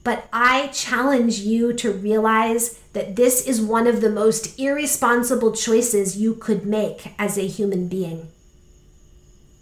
But 0.04 0.28
I 0.32 0.68
challenge 0.68 1.40
you 1.40 1.74
to 1.74 1.92
realize 1.92 2.80
that 2.94 3.16
this 3.16 3.46
is 3.46 3.62
one 3.62 3.88
of 3.88 4.02
the 4.02 4.10
most 4.10 4.58
irresponsible 4.60 5.52
choices 5.52 6.18
you 6.18 6.34
could 6.34 6.66
make 6.66 7.14
as 7.20 7.38
a 7.38 7.46
human 7.46 7.88
being. 7.88 8.30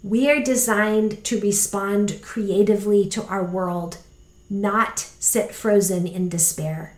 We 0.02 0.30
are 0.30 0.42
designed 0.42 1.24
to 1.24 1.40
respond 1.40 2.20
creatively 2.22 3.06
to 3.10 3.24
our 3.26 3.44
world, 3.44 3.98
not 4.48 4.98
sit 4.98 5.54
frozen 5.54 6.06
in 6.06 6.28
despair. 6.28 6.96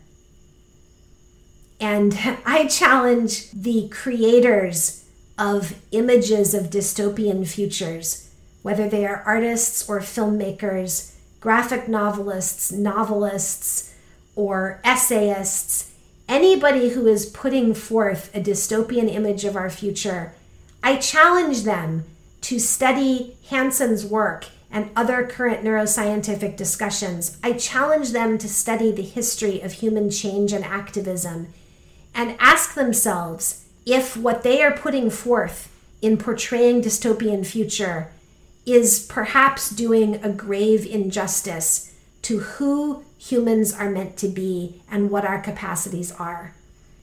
And 1.80 2.16
I 2.46 2.66
challenge 2.68 3.50
the 3.50 3.88
creators 3.88 5.04
of 5.36 5.74
images 5.90 6.54
of 6.54 6.70
dystopian 6.70 7.46
futures, 7.46 8.30
whether 8.62 8.88
they 8.88 9.04
are 9.04 9.24
artists 9.26 9.88
or 9.88 9.98
filmmakers, 10.00 11.16
graphic 11.40 11.88
novelists, 11.88 12.70
novelists, 12.70 13.92
or 14.36 14.80
essayists, 14.84 15.90
anybody 16.28 16.90
who 16.90 17.08
is 17.08 17.26
putting 17.26 17.74
forth 17.74 18.32
a 18.34 18.40
dystopian 18.40 19.12
image 19.12 19.44
of 19.44 19.56
our 19.56 19.68
future, 19.68 20.32
I 20.84 20.96
challenge 20.96 21.64
them 21.64 22.04
to 22.52 22.58
study 22.58 23.34
Hanson's 23.48 24.04
work 24.04 24.44
and 24.70 24.90
other 24.94 25.26
current 25.26 25.64
neuroscientific 25.64 26.54
discussions. 26.54 27.38
I 27.42 27.54
challenge 27.54 28.10
them 28.10 28.36
to 28.36 28.46
study 28.46 28.92
the 28.92 29.00
history 29.00 29.62
of 29.62 29.72
human 29.72 30.10
change 30.10 30.52
and 30.52 30.62
activism 30.62 31.48
and 32.14 32.36
ask 32.38 32.74
themselves 32.74 33.64
if 33.86 34.18
what 34.18 34.42
they 34.42 34.62
are 34.62 34.76
putting 34.76 35.08
forth 35.08 35.70
in 36.02 36.18
portraying 36.18 36.82
dystopian 36.82 37.46
future 37.46 38.08
is 38.66 39.06
perhaps 39.06 39.70
doing 39.70 40.22
a 40.22 40.28
grave 40.28 40.84
injustice 40.84 41.94
to 42.20 42.40
who 42.40 43.02
humans 43.16 43.72
are 43.72 43.90
meant 43.90 44.18
to 44.18 44.28
be 44.28 44.82
and 44.90 45.10
what 45.10 45.24
our 45.24 45.40
capacities 45.40 46.12
are. 46.12 46.52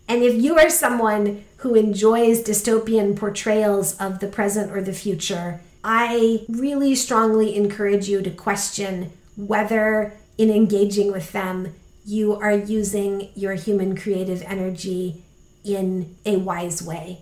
And 0.10 0.24
if 0.24 0.34
you 0.42 0.58
are 0.58 0.72
someone 0.72 1.46
who 1.58 1.76
enjoys 1.76 2.42
dystopian 2.42 3.16
portrayals 3.16 3.96
of 3.98 4.20
the 4.20 4.28
present 4.28 4.72
or 4.72 4.82
the 4.82 4.92
future, 4.92 5.62
I 5.84 6.46
really 6.50 6.96
strongly 6.96 7.56
encourage 7.56 8.10
you 8.10 8.24
to 8.24 8.32
question 8.32 9.12
whether, 9.38 10.14
in 10.36 10.50
engaging 10.50 11.12
with 11.12 11.32
them, 11.32 11.76
you 12.06 12.34
are 12.34 12.58
using 12.58 13.30
your 13.36 13.54
human 13.54 13.96
creative 13.96 14.42
energy 14.48 15.24
in 15.64 16.18
a 16.26 16.38
wise 16.38 16.82
way. 16.82 17.20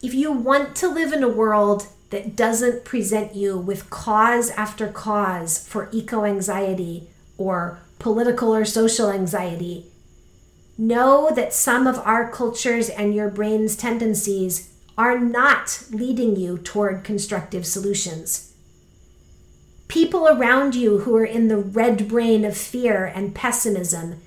If 0.00 0.14
you 0.14 0.30
want 0.30 0.76
to 0.76 0.88
live 0.88 1.12
in 1.12 1.24
a 1.24 1.28
world 1.28 1.88
that 2.10 2.36
doesn't 2.36 2.84
present 2.84 3.34
you 3.34 3.58
with 3.58 3.90
cause 3.90 4.50
after 4.50 4.86
cause 4.86 5.66
for 5.66 5.88
eco 5.90 6.24
anxiety 6.24 7.08
or 7.36 7.80
political 7.98 8.54
or 8.54 8.64
social 8.64 9.10
anxiety, 9.10 9.90
know 10.78 11.30
that 11.34 11.52
some 11.52 11.86
of 11.86 11.98
our 11.98 12.30
cultures 12.30 12.88
and 12.88 13.14
your 13.14 13.30
brain's 13.30 13.76
tendencies 13.76 14.72
are 14.98 15.18
not 15.18 15.84
leading 15.90 16.36
you 16.36 16.58
toward 16.58 17.04
constructive 17.04 17.66
solutions. 17.66 18.54
People 19.88 20.26
around 20.26 20.74
you 20.74 20.98
who 20.98 21.16
are 21.16 21.24
in 21.24 21.48
the 21.48 21.58
red 21.58 22.08
brain 22.08 22.44
of 22.44 22.56
fear 22.56 23.04
and 23.04 23.34
pessimism 23.34 24.20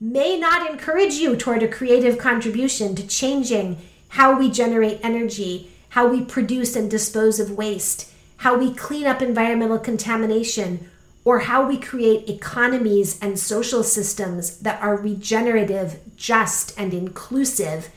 may 0.00 0.38
not 0.38 0.70
encourage 0.70 1.14
you 1.14 1.36
toward 1.36 1.62
a 1.62 1.68
creative 1.68 2.18
contribution 2.18 2.94
to 2.94 3.06
changing 3.06 3.78
how 4.08 4.38
we 4.38 4.50
generate 4.50 5.00
energy, 5.02 5.70
how 5.90 6.06
we 6.06 6.24
produce 6.24 6.76
and 6.76 6.90
dispose 6.90 7.40
of 7.40 7.50
waste, 7.50 8.10
how 8.38 8.56
we 8.58 8.74
clean 8.74 9.06
up 9.06 9.22
environmental 9.22 9.78
contamination, 9.78 10.90
or 11.26 11.40
how 11.40 11.66
we 11.66 11.76
create 11.76 12.30
economies 12.30 13.18
and 13.18 13.36
social 13.36 13.82
systems 13.82 14.58
that 14.60 14.80
are 14.80 14.96
regenerative, 14.96 15.98
just, 16.14 16.72
and 16.78 16.94
inclusive 16.94 17.90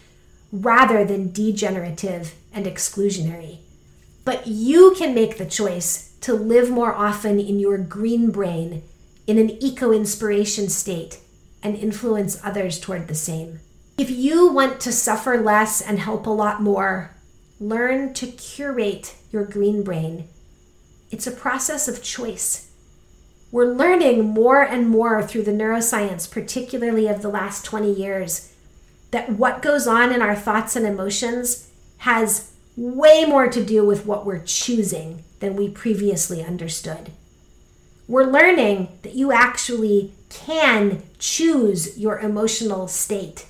rather 0.52 1.06
than 1.06 1.32
degenerative 1.32 2.34
and 2.52 2.66
exclusionary. 2.66 3.60
But 4.26 4.48
you 4.48 4.96
can 4.98 5.14
make 5.14 5.38
the 5.38 5.46
choice 5.46 6.16
to 6.22 6.34
live 6.34 6.72
more 6.72 6.92
often 6.92 7.40
in 7.40 7.60
your 7.60 7.78
green 7.78 8.32
brain 8.32 8.82
in 9.28 9.38
an 9.38 9.52
eco 9.64 9.92
inspiration 9.92 10.68
state 10.68 11.20
and 11.62 11.76
influence 11.76 12.44
others 12.44 12.80
toward 12.80 13.08
the 13.08 13.14
same. 13.14 13.60
If 14.00 14.10
you 14.10 14.52
want 14.52 14.80
to 14.82 14.92
suffer 14.92 15.38
less 15.38 15.82
and 15.82 16.00
help 16.00 16.26
a 16.26 16.32
lot 16.32 16.64
more, 16.64 17.16
learn 17.60 18.16
to 18.16 18.26
curate 18.26 19.16
your 19.32 19.46
green 19.46 19.84
brain. 19.84 20.28
It's 21.12 21.28
a 21.28 21.32
process 21.32 21.88
of 21.88 22.02
choice. 22.02 22.69
We're 23.52 23.74
learning 23.74 24.26
more 24.26 24.62
and 24.62 24.90
more 24.90 25.24
through 25.24 25.44
the 25.44 25.52
neuroscience, 25.52 26.30
particularly 26.30 27.08
of 27.08 27.22
the 27.22 27.30
last 27.30 27.66
20 27.66 27.92
years, 27.92 28.54
that 29.12 29.32
what 29.32 29.64
goes 29.64 29.88
on 29.88 30.14
in 30.14 30.22
our 30.22 30.36
thoughts 30.36 30.76
and 30.76 30.86
emotions 30.86 31.70
has 32.00 32.52
way 32.78 33.26
more 33.26 33.48
to 33.48 33.66
do 33.66 33.84
with 33.84 34.06
what 34.06 34.26
we're 34.26 34.44
choosing 34.46 35.24
than 35.40 35.56
we 35.56 35.68
previously 35.68 36.44
understood. 36.44 37.12
We're 38.08 38.26
learning 38.26 39.00
that 39.02 39.16
you 39.16 39.32
actually 39.32 40.14
can 40.30 41.04
choose 41.18 41.98
your 41.98 42.20
emotional 42.20 42.88
state. 42.88 43.46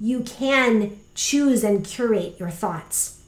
You 0.00 0.20
can 0.20 0.98
choose 1.14 1.62
and 1.62 1.84
curate 1.84 2.38
your 2.38 2.50
thoughts. 2.50 3.22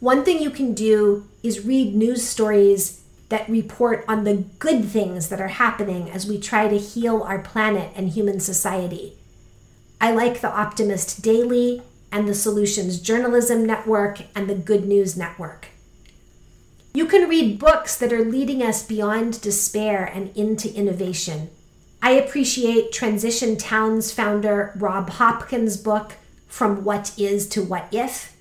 One 0.00 0.24
thing 0.24 0.42
you 0.42 0.50
can 0.50 0.74
do 0.74 1.28
is 1.42 1.64
read 1.64 1.94
news 1.94 2.26
stories 2.26 2.99
that 3.30 3.48
report 3.48 4.04
on 4.06 4.24
the 4.24 4.44
good 4.58 4.84
things 4.84 5.28
that 5.28 5.40
are 5.40 5.48
happening 5.48 6.10
as 6.10 6.26
we 6.26 6.38
try 6.38 6.68
to 6.68 6.78
heal 6.78 7.22
our 7.22 7.38
planet 7.38 7.90
and 7.96 8.10
human 8.10 8.38
society. 8.38 9.16
I 10.00 10.12
like 10.12 10.40
The 10.40 10.50
Optimist 10.50 11.22
Daily 11.22 11.82
and 12.12 12.28
the 12.28 12.34
Solutions 12.34 13.00
Journalism 13.00 13.64
Network 13.64 14.22
and 14.34 14.48
the 14.48 14.54
Good 14.54 14.84
News 14.84 15.16
Network. 15.16 15.68
You 16.92 17.06
can 17.06 17.28
read 17.28 17.60
books 17.60 17.96
that 17.96 18.12
are 18.12 18.24
leading 18.24 18.62
us 18.62 18.84
beyond 18.84 19.40
despair 19.40 20.04
and 20.04 20.36
into 20.36 20.74
innovation. 20.74 21.50
I 22.02 22.12
appreciate 22.12 22.92
Transition 22.92 23.56
Towns 23.56 24.10
founder 24.10 24.72
Rob 24.76 25.10
Hopkins' 25.10 25.76
book, 25.76 26.14
From 26.48 26.82
What 26.82 27.12
Is 27.16 27.48
to 27.50 27.62
What 27.62 27.86
If. 27.92 28.34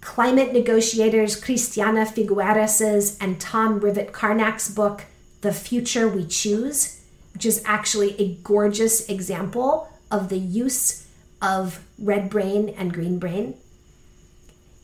Climate 0.00 0.52
negotiators 0.52 1.36
Christiana 1.36 2.06
Figueres's 2.06 3.18
and 3.18 3.40
Tom 3.40 3.80
Rivett-Carnac's 3.80 4.70
book, 4.70 5.04
The 5.40 5.52
Future 5.52 6.08
We 6.08 6.26
Choose, 6.26 7.04
which 7.32 7.44
is 7.44 7.62
actually 7.64 8.18
a 8.20 8.36
gorgeous 8.42 9.08
example 9.08 9.88
of 10.10 10.28
the 10.28 10.38
use 10.38 11.06
of 11.42 11.84
red 11.98 12.30
brain 12.30 12.68
and 12.70 12.92
green 12.92 13.18
brain. 13.18 13.56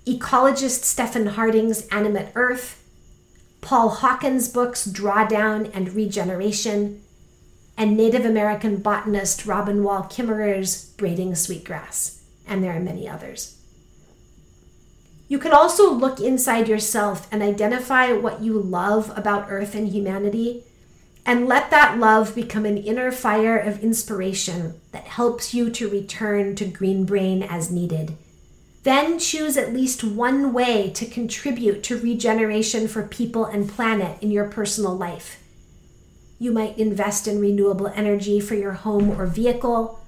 Ecologist 0.06 0.84
Stephen 0.84 1.28
Harding's 1.28 1.86
Animate 1.88 2.32
Earth, 2.34 2.82
Paul 3.60 3.88
Hawken's 3.88 4.48
books 4.48 4.86
Drawdown 4.86 5.70
and 5.74 5.94
Regeneration, 5.94 7.02
and 7.76 7.96
Native 7.96 8.24
American 8.24 8.76
botanist 8.76 9.46
Robin 9.46 9.82
Wall 9.82 10.02
Kimmerer's 10.02 10.90
Braiding 10.96 11.34
Sweetgrass, 11.34 12.22
and 12.46 12.62
there 12.62 12.76
are 12.76 12.80
many 12.80 13.08
others. 13.08 13.56
You 15.34 15.40
can 15.40 15.52
also 15.52 15.92
look 15.92 16.20
inside 16.20 16.68
yourself 16.68 17.26
and 17.32 17.42
identify 17.42 18.12
what 18.12 18.40
you 18.40 18.56
love 18.56 19.12
about 19.18 19.46
Earth 19.48 19.74
and 19.74 19.88
humanity, 19.88 20.62
and 21.26 21.48
let 21.48 21.72
that 21.72 21.98
love 21.98 22.36
become 22.36 22.64
an 22.64 22.78
inner 22.78 23.10
fire 23.10 23.58
of 23.58 23.82
inspiration 23.82 24.80
that 24.92 25.08
helps 25.08 25.52
you 25.52 25.70
to 25.70 25.90
return 25.90 26.54
to 26.54 26.64
green 26.64 27.04
brain 27.04 27.42
as 27.42 27.68
needed. 27.68 28.16
Then 28.84 29.18
choose 29.18 29.56
at 29.56 29.74
least 29.74 30.04
one 30.04 30.52
way 30.52 30.90
to 30.90 31.04
contribute 31.04 31.82
to 31.82 32.00
regeneration 32.00 32.86
for 32.86 33.02
people 33.02 33.44
and 33.44 33.68
planet 33.68 34.22
in 34.22 34.30
your 34.30 34.48
personal 34.48 34.96
life. 34.96 35.42
You 36.38 36.52
might 36.52 36.78
invest 36.78 37.26
in 37.26 37.40
renewable 37.40 37.88
energy 37.88 38.38
for 38.38 38.54
your 38.54 38.74
home 38.74 39.20
or 39.20 39.26
vehicle, 39.26 39.98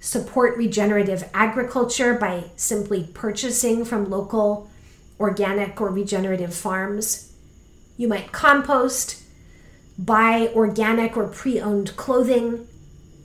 support 0.00 0.56
regenerative 0.56 1.28
agriculture 1.34 2.14
by 2.14 2.44
simply 2.56 3.04
purchasing 3.12 3.84
from 3.84 4.08
local 4.10 4.70
organic 5.20 5.80
or 5.80 5.90
regenerative 5.90 6.54
farms. 6.54 7.32
You 7.98 8.08
might 8.08 8.32
compost, 8.32 9.22
buy 9.98 10.50
organic 10.54 11.16
or 11.16 11.28
pre 11.28 11.60
owned 11.60 11.94
clothing, 11.96 12.66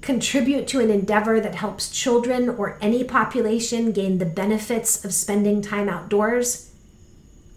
contribute 0.02 0.68
to 0.68 0.82
an 0.82 0.92
endeavor 0.92 1.40
that 1.40 1.56
helps 1.56 1.90
children 1.90 2.50
or 2.50 2.78
any 2.82 3.04
population 3.04 3.94
gain 3.94 4.18
the 4.18 4.26
benefits 4.26 5.04
of 5.04 5.14
spending 5.14 5.62
time 5.62 5.88
outdoors. 5.88 6.74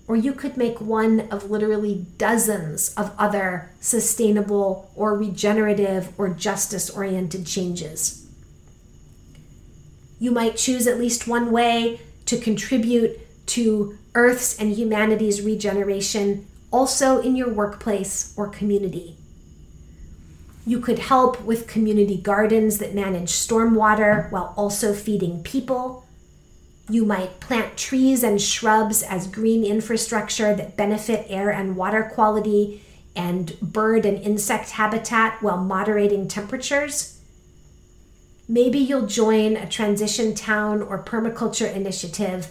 Or 0.06 0.16
you 0.16 0.32
could 0.32 0.56
make 0.56 0.80
one 0.80 1.28
of 1.30 1.50
literally 1.50 2.06
dozens 2.16 2.94
of 2.94 3.12
other 3.18 3.72
sustainable 3.80 4.90
or 4.94 5.18
regenerative 5.18 6.12
or 6.16 6.30
justice 6.30 6.88
oriented 6.88 7.46
changes. 7.46 8.17
You 10.18 10.30
might 10.30 10.56
choose 10.56 10.86
at 10.86 10.98
least 10.98 11.28
one 11.28 11.50
way 11.50 12.00
to 12.26 12.38
contribute 12.38 13.46
to 13.48 13.98
Earth's 14.14 14.58
and 14.58 14.72
humanity's 14.72 15.42
regeneration 15.42 16.46
also 16.70 17.20
in 17.20 17.36
your 17.36 17.48
workplace 17.48 18.34
or 18.36 18.48
community. 18.48 19.16
You 20.66 20.80
could 20.80 20.98
help 20.98 21.42
with 21.44 21.66
community 21.66 22.18
gardens 22.18 22.78
that 22.78 22.94
manage 22.94 23.30
stormwater 23.30 24.30
while 24.30 24.52
also 24.56 24.92
feeding 24.92 25.42
people. 25.42 26.04
You 26.90 27.06
might 27.06 27.40
plant 27.40 27.78
trees 27.78 28.22
and 28.22 28.40
shrubs 28.40 29.02
as 29.02 29.26
green 29.26 29.64
infrastructure 29.64 30.54
that 30.54 30.76
benefit 30.76 31.26
air 31.30 31.50
and 31.50 31.76
water 31.76 32.10
quality 32.14 32.82
and 33.16 33.58
bird 33.60 34.04
and 34.04 34.18
insect 34.18 34.70
habitat 34.70 35.42
while 35.42 35.56
moderating 35.56 36.28
temperatures. 36.28 37.17
Maybe 38.48 38.78
you'll 38.78 39.06
join 39.06 39.56
a 39.56 39.68
transition 39.68 40.34
town 40.34 40.80
or 40.80 41.04
permaculture 41.04 41.70
initiative 41.72 42.48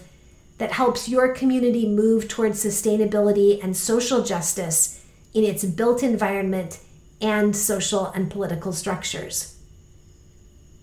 that 0.58 0.72
helps 0.72 1.08
your 1.08 1.34
community 1.34 1.88
move 1.88 2.28
towards 2.28 2.64
sustainability 2.64 3.62
and 3.62 3.76
social 3.76 4.22
justice 4.22 5.04
in 5.34 5.42
its 5.42 5.64
built 5.64 6.04
environment 6.04 6.78
and 7.20 7.56
social 7.56 8.06
and 8.06 8.30
political 8.30 8.72
structures. 8.72 9.56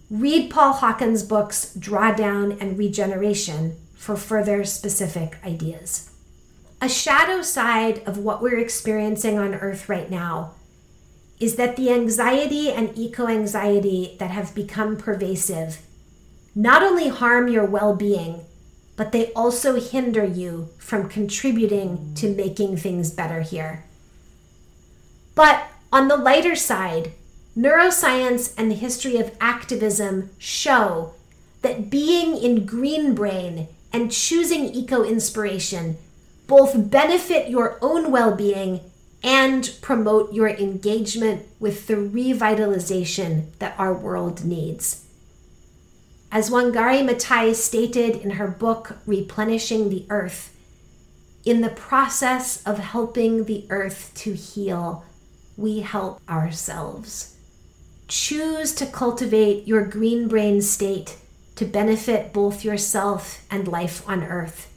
Read 0.09 0.51
Paul 0.51 0.73
Hawken's 0.73 1.23
books 1.23 1.75
Drawdown 1.77 2.61
and 2.61 2.77
Regeneration 2.77 3.77
for 3.95 4.17
further 4.17 4.65
specific 4.65 5.37
ideas. 5.45 6.11
A 6.81 6.89
shadow 6.89 7.41
side 7.41 8.03
of 8.05 8.17
what 8.17 8.41
we're 8.41 8.59
experiencing 8.59 9.39
on 9.39 9.55
Earth 9.55 9.87
right 9.87 10.09
now 10.09 10.51
is 11.39 11.55
that 11.55 11.75
the 11.75 11.91
anxiety 11.91 12.71
and 12.71 12.97
eco 12.97 13.27
anxiety 13.27 14.15
that 14.19 14.31
have 14.31 14.55
become 14.55 14.95
pervasive 14.95 15.79
not 16.55 16.81
only 16.81 17.09
harm 17.09 17.49
your 17.49 17.65
well 17.65 17.93
being, 17.93 18.45
but 18.95 19.11
they 19.11 19.33
also 19.33 19.79
hinder 19.79 20.23
you 20.23 20.69
from 20.77 21.09
contributing 21.09 22.13
to 22.15 22.33
making 22.33 22.77
things 22.77 23.11
better 23.11 23.41
here. 23.41 23.83
But 25.35 25.67
on 25.91 26.07
the 26.07 26.15
lighter 26.15 26.55
side, 26.55 27.11
neuroscience 27.57 28.53
and 28.57 28.71
the 28.71 28.75
history 28.75 29.17
of 29.17 29.35
activism 29.41 30.29
show 30.37 31.13
that 31.61 31.89
being 31.89 32.37
in 32.37 32.65
green 32.65 33.13
brain 33.13 33.67
and 33.91 34.11
choosing 34.11 34.65
eco 34.65 35.03
inspiration 35.03 35.97
both 36.47 36.89
benefit 36.89 37.49
your 37.49 37.77
own 37.81 38.11
well 38.11 38.35
being 38.35 38.79
and 39.25 39.75
promote 39.81 40.31
your 40.31 40.47
engagement 40.47 41.47
with 41.59 41.87
the 41.87 41.95
revitalization 41.95 43.47
that 43.57 43.73
our 43.79 43.91
world 43.91 44.45
needs. 44.45 45.07
As 46.31 46.51
Wangari 46.51 47.01
Maathai 47.01 47.55
stated 47.55 48.17
in 48.17 48.31
her 48.31 48.47
book 48.47 48.97
Replenishing 49.07 49.89
the 49.89 50.05
Earth, 50.11 50.55
in 51.43 51.61
the 51.61 51.69
process 51.69 52.61
of 52.67 52.77
helping 52.77 53.45
the 53.45 53.65
earth 53.71 54.11
to 54.15 54.33
heal, 54.33 55.03
we 55.57 55.79
help 55.79 56.21
ourselves. 56.29 57.35
Choose 58.07 58.75
to 58.75 58.85
cultivate 58.85 59.67
your 59.67 59.85
green 59.85 60.27
brain 60.27 60.61
state 60.61 61.17
to 61.55 61.65
benefit 61.65 62.31
both 62.31 62.63
yourself 62.63 63.43
and 63.49 63.67
life 63.67 64.07
on 64.07 64.23
earth. 64.23 64.71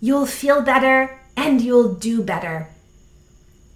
You'll 0.00 0.26
feel 0.26 0.62
better 0.62 1.20
and 1.36 1.60
you'll 1.60 1.94
do 1.94 2.22
better. 2.24 2.68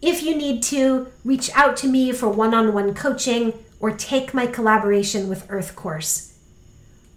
If 0.03 0.23
you 0.23 0.37
need 0.37 0.63
to, 0.65 1.09
reach 1.25 1.51
out 1.55 1.77
to 1.79 1.89
me 1.89 2.13
for 2.13 2.29
one 2.29 2.55
on 2.55 2.75
one 2.75 2.95
coaching 2.95 3.55
or 3.81 3.91
take 3.91 4.35
my 4.35 4.47
collaboration 4.47 5.29
with 5.29 5.47
Earth 5.49 5.75
course. 5.75 6.35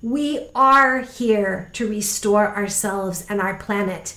We 0.01 0.47
are 0.55 1.01
here 1.01 1.69
to 1.73 1.89
restore 1.89 2.55
ourselves 2.55 3.25
and 3.29 3.41
our 3.41 3.55
planet. 3.55 4.15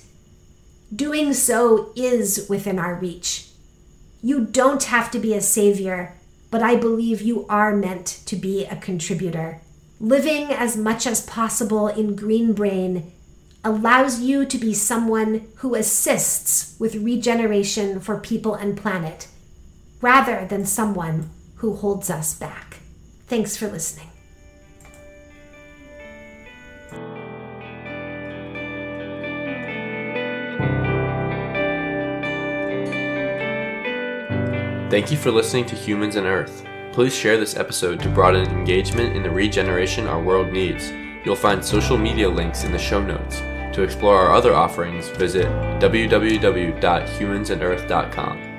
Doing 0.94 1.32
so 1.34 1.92
is 1.96 2.46
within 2.48 2.78
our 2.78 2.94
reach. 2.94 3.48
You 4.22 4.44
don't 4.44 4.84
have 4.84 5.10
to 5.10 5.18
be 5.18 5.34
a 5.34 5.40
savior, 5.40 6.14
but 6.50 6.62
I 6.62 6.76
believe 6.76 7.20
you 7.20 7.46
are 7.48 7.74
meant 7.74 8.06
to 8.26 8.36
be 8.36 8.64
a 8.64 8.76
contributor. 8.76 9.60
Living 9.98 10.52
as 10.52 10.76
much 10.76 11.06
as 11.06 11.26
possible 11.26 11.88
in 11.88 12.14
green 12.14 12.52
brain 12.52 13.12
allows 13.64 14.20
you 14.20 14.44
to 14.44 14.58
be 14.58 14.74
someone 14.74 15.46
who 15.56 15.74
assists 15.74 16.76
with 16.80 16.96
regeneration 16.96 18.00
for 18.00 18.18
people 18.18 18.54
and 18.54 18.76
planet, 18.76 19.28
rather 20.00 20.44
than 20.46 20.66
someone 20.66 21.30
who 21.56 21.76
holds 21.76 22.10
us 22.10 22.34
back. 22.34 22.78
Thanks 23.28 23.56
for 23.56 23.68
listening. 23.68 24.08
Thank 34.90 35.10
you 35.10 35.16
for 35.16 35.30
listening 35.30 35.64
to 35.66 35.76
Humans 35.76 36.16
and 36.16 36.26
Earth. 36.26 36.66
Please 36.92 37.14
share 37.14 37.38
this 37.38 37.56
episode 37.56 38.00
to 38.00 38.10
broaden 38.10 38.50
engagement 38.50 39.16
in 39.16 39.22
the 39.22 39.30
regeneration 39.30 40.06
our 40.06 40.20
world 40.20 40.52
needs. 40.52 40.90
You'll 41.24 41.36
find 41.36 41.64
social 41.64 41.96
media 41.96 42.28
links 42.28 42.64
in 42.64 42.72
the 42.72 42.78
show 42.78 43.00
notes. 43.00 43.40
To 43.72 43.82
explore 43.82 44.18
our 44.18 44.34
other 44.34 44.54
offerings, 44.54 45.08
visit 45.08 45.46
www.humansandearth.com. 45.80 48.51